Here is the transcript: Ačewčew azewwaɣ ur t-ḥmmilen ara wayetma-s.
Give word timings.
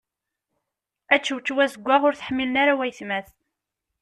Ačewčew 1.13 1.57
azewwaɣ 1.65 2.01
ur 2.07 2.15
t-ḥmmilen 2.15 2.61
ara 2.61 2.77
wayetma-s. 2.77 3.29